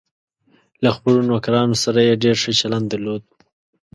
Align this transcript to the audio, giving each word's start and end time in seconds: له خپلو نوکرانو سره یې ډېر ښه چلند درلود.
له 0.83 0.89
خپلو 0.95 1.19
نوکرانو 1.29 1.75
سره 1.83 1.99
یې 2.07 2.21
ډېر 2.23 2.35
ښه 2.43 2.51
چلند 2.59 2.85
درلود. 2.93 3.23